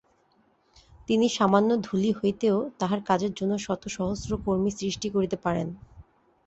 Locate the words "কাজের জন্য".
3.05-3.53